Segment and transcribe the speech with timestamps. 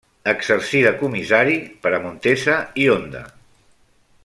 [0.31, 3.23] Exercí de comissari per a Montesa i Honda.